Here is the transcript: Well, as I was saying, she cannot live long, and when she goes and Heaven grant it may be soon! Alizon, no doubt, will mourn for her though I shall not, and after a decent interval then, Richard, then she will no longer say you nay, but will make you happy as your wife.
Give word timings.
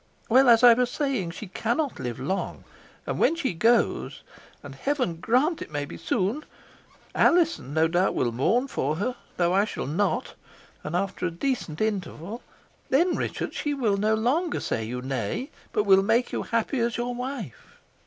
Well, 0.29 0.49
as 0.49 0.63
I 0.63 0.73
was 0.73 0.89
saying, 0.89 1.29
she 1.29 1.45
cannot 1.45 1.99
live 1.99 2.19
long, 2.19 2.63
and 3.05 3.19
when 3.19 3.35
she 3.35 3.53
goes 3.53 4.23
and 4.63 4.73
Heaven 4.73 5.17
grant 5.17 5.61
it 5.61 5.69
may 5.69 5.85
be 5.85 5.95
soon! 5.95 6.43
Alizon, 7.13 7.75
no 7.75 7.87
doubt, 7.87 8.15
will 8.15 8.31
mourn 8.31 8.67
for 8.67 8.95
her 8.95 9.15
though 9.37 9.53
I 9.53 9.63
shall 9.63 9.85
not, 9.85 10.33
and 10.83 10.95
after 10.95 11.27
a 11.27 11.31
decent 11.31 11.81
interval 11.81 12.41
then, 12.89 13.15
Richard, 13.15 13.49
then 13.51 13.57
she 13.57 13.73
will 13.75 13.97
no 13.97 14.15
longer 14.15 14.59
say 14.59 14.83
you 14.83 15.03
nay, 15.03 15.51
but 15.71 15.83
will 15.83 16.01
make 16.01 16.31
you 16.31 16.41
happy 16.41 16.79
as 16.79 16.97
your 16.97 17.13
wife. 17.13 17.79